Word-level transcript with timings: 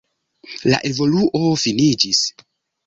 La 0.71 0.79
evoluo 0.93 1.45
finiĝis. 1.67 2.27